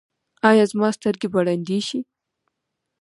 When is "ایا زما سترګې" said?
0.49-1.27